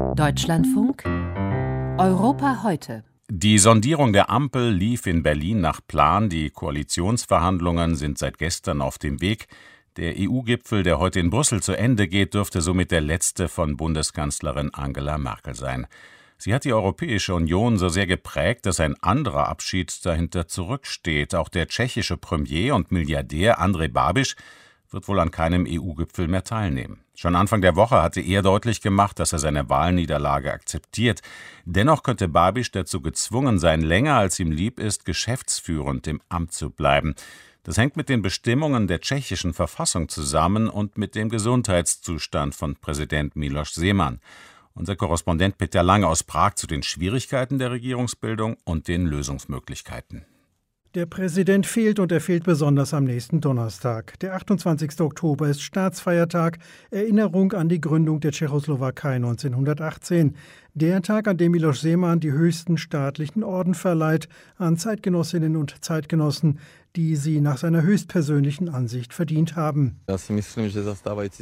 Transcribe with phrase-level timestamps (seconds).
[0.00, 1.04] Deutschlandfunk
[1.98, 3.04] Europa heute.
[3.30, 6.28] Die Sondierung der Ampel lief in Berlin nach Plan.
[6.28, 9.46] Die Koalitionsverhandlungen sind seit gestern auf dem Weg.
[9.96, 14.72] Der EU-Gipfel, der heute in Brüssel zu Ende geht, dürfte somit der letzte von Bundeskanzlerin
[14.72, 15.86] Angela Merkel sein.
[16.38, 21.34] Sie hat die Europäische Union so sehr geprägt, dass ein anderer Abschied dahinter zurücksteht.
[21.34, 24.36] Auch der tschechische Premier und Milliardär Andrej Babiš
[24.90, 27.04] wird wohl an keinem EU-Gipfel mehr teilnehmen.
[27.14, 31.20] Schon Anfang der Woche hatte er deutlich gemacht, dass er seine Wahlniederlage akzeptiert.
[31.64, 36.70] Dennoch könnte Babisch dazu gezwungen sein, länger als ihm lieb ist, geschäftsführend im Amt zu
[36.70, 37.14] bleiben.
[37.62, 43.36] Das hängt mit den Bestimmungen der tschechischen Verfassung zusammen und mit dem Gesundheitszustand von Präsident
[43.36, 44.20] Miloš Seemann.
[44.74, 50.24] Unser Korrespondent Peter Lange aus Prag zu den Schwierigkeiten der Regierungsbildung und den Lösungsmöglichkeiten.
[50.96, 54.18] Der Präsident fehlt und er fehlt besonders am nächsten Donnerstag.
[54.18, 55.00] Der 28.
[55.00, 56.58] Oktober ist Staatsfeiertag,
[56.90, 60.34] Erinnerung an die Gründung der Tschechoslowakei 1918.
[60.74, 66.58] Der Tag, an dem Miloš Seemann die höchsten staatlichen Orden verleiht an Zeitgenossinnen und Zeitgenossen,
[66.96, 69.96] die sie nach seiner höchstpersönlichen Ansicht verdient haben.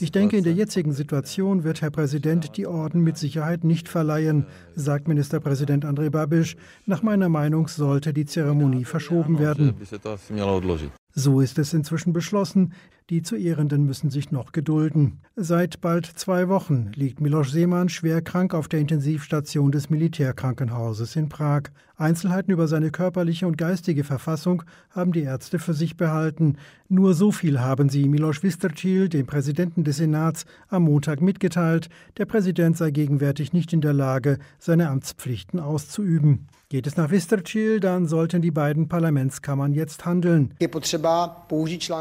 [0.00, 4.46] Ich denke, in der jetzigen Situation wird Herr Präsident die Orden mit Sicherheit nicht verleihen,
[4.74, 6.56] sagt Ministerpräsident Andrej Babiš.
[6.86, 9.74] Nach meiner Meinung sollte die Zeremonie verschoben werden.
[11.16, 12.72] So ist es inzwischen beschlossen.
[13.08, 15.20] Die zu Ehrenden müssen sich noch gedulden.
[15.36, 21.28] Seit bald zwei Wochen liegt Miloš Seemann schwer krank auf der Intensivstation des Militärkrankenhauses in
[21.28, 21.64] Prag.
[21.96, 26.56] Einzelheiten über seine körperliche und geistige Verfassung haben die Ärzte für sich behalten.
[26.88, 31.90] Nur so viel haben sie Miloš Vystrčil, dem Präsidenten des Senats, am Montag mitgeteilt.
[32.16, 36.48] Der Präsident sei gegenwärtig nicht in der Lage, seine Amtspflichten auszuüben.
[36.70, 40.54] Geht es nach Vystrčil, dann sollten die beiden Parlamentskammern jetzt handeln.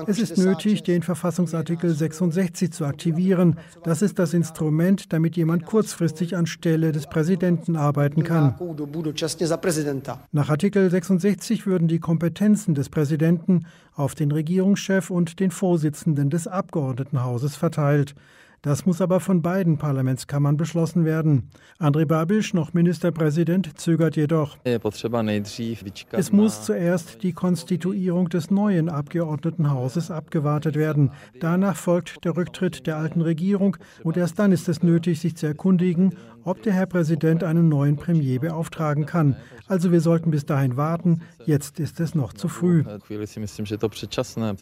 [0.08, 3.60] Es ist nötig, den Verfassungsartikel 66 zu aktivieren.
[3.84, 8.56] Das ist das Instrument, damit jemand kurzfristig anstelle des Präsidenten arbeiten kann.
[10.32, 16.48] Nach Artikel 66 würden die Kompetenzen des Präsidenten auf den Regierungschef und den Vorsitzenden des
[16.48, 18.16] Abgeordnetenhauses verteilt.
[18.64, 21.50] Das muss aber von beiden Parlamentskammern beschlossen werden.
[21.80, 24.58] Andrej Babiš, noch Ministerpräsident, zögert jedoch.
[26.12, 31.12] Es muss zuerst die Konstituierung des neuen Abgeordnetenhauses abgewartet werden.
[31.42, 35.46] Danach folgt der Rücktritt der alten Regierung und erst dann ist es nötig, sich zu
[35.46, 39.36] erkundigen, ob der Herr Präsident einen neuen Premier beauftragen kann.
[39.68, 41.22] Also wir sollten bis dahin warten.
[41.46, 42.84] Jetzt ist es noch zu früh.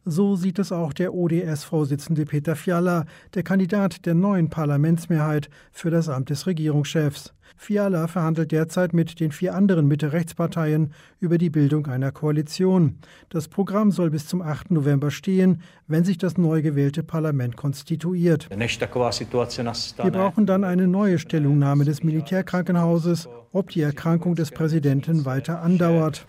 [0.05, 6.09] So sieht es auch der ODS-Vorsitzende Peter Fiala, der Kandidat der neuen Parlamentsmehrheit für das
[6.09, 7.33] Amt des Regierungschefs.
[7.61, 12.97] Fiala verhandelt derzeit mit den vier anderen Mitte-Rechtsparteien über die Bildung einer Koalition.
[13.29, 14.71] Das Programm soll bis zum 8.
[14.71, 18.49] November stehen, wenn sich das neu gewählte Parlament konstituiert.
[18.49, 26.25] Wir brauchen dann eine neue Stellungnahme des Militärkrankenhauses, ob die Erkrankung des Präsidenten weiter andauert.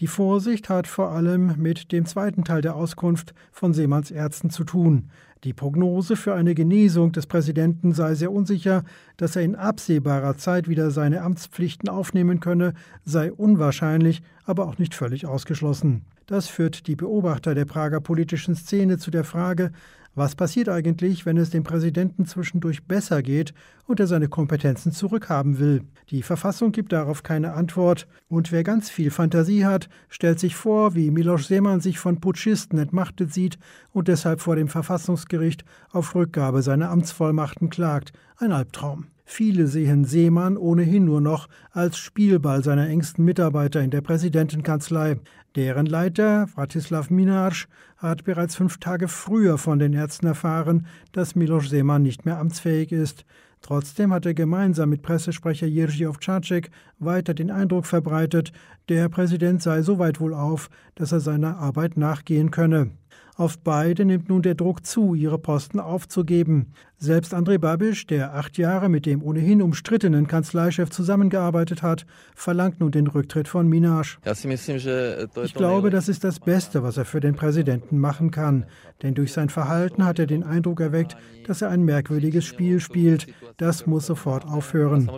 [0.00, 4.64] Die Vorsicht hat vor allem mit dem zweiten Teil der Auskunft von Seemanns Ärzten zu
[4.64, 5.10] tun.
[5.44, 8.82] Die Prognose für eine Genesung des Präsidenten sei sehr unsicher,
[9.18, 12.72] dass er in absehbarer Zeit wieder seine Amtspflichten aufnehmen könne,
[13.04, 16.06] sei unwahrscheinlich, aber auch nicht völlig ausgeschlossen.
[16.26, 19.70] Das führt die Beobachter der Prager politischen Szene zu der Frage,
[20.14, 23.52] was passiert eigentlich, wenn es dem Präsidenten zwischendurch besser geht
[23.86, 25.82] und er seine Kompetenzen zurückhaben will?
[26.10, 28.06] Die Verfassung gibt darauf keine Antwort.
[28.28, 32.78] Und wer ganz viel Fantasie hat, stellt sich vor, wie Miloš Seemann sich von Putschisten
[32.78, 33.58] entmachtet sieht
[33.92, 38.12] und deshalb vor dem Verfassungsgericht auf Rückgabe seiner Amtsvollmachten klagt.
[38.36, 39.06] Ein Albtraum.
[39.24, 45.16] Viele sehen Seemann ohnehin nur noch als Spielball seiner engsten Mitarbeiter in der Präsidentenkanzlei.
[45.56, 51.70] Deren Leiter, Vratislav Minarsch, hat bereits fünf Tage früher von den Ärzten erfahren, dass Miloš
[51.70, 53.24] Seemann nicht mehr amtsfähig ist.
[53.62, 58.52] Trotzdem hat er gemeinsam mit Pressesprecher Jerzy Ovčáček weiter den Eindruck verbreitet,
[58.88, 62.90] der Präsident sei so weit wohl auf, dass er seiner Arbeit nachgehen könne.
[63.36, 66.72] Auf beide nimmt nun der Druck zu, ihre Posten aufzugeben.
[66.98, 72.92] Selbst Andrej Babiš, der acht Jahre mit dem ohnehin umstrittenen Kanzleichef zusammengearbeitet hat, verlangt nun
[72.92, 74.20] den Rücktritt von Minasch.
[74.24, 78.66] Ich glaube, das ist das Beste, was er für den Präsidenten machen kann.
[79.02, 81.16] Denn durch sein Verhalten hat er den Eindruck erweckt,
[81.46, 83.26] dass er ein merkwürdiges Spiel spielt.
[83.56, 85.10] Das muss sofort aufhören.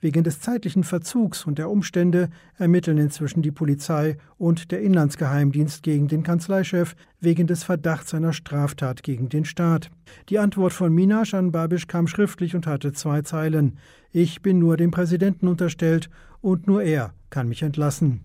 [0.00, 6.08] Wegen des zeitlichen Verzugs und der Umstände ermitteln inzwischen die Polizei und der Inlandsgeheimdienst gegen
[6.08, 9.90] den Kanzleichef wegen des Verdachts einer Straftat gegen den Staat.
[10.30, 13.76] Die Antwort von Minasch an Babisch kam schriftlich und hatte zwei Zeilen.
[14.12, 16.08] Ich bin nur dem Präsidenten unterstellt
[16.40, 18.24] und nur er kann mich entlassen.